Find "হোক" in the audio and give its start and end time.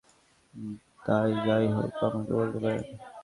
1.75-1.91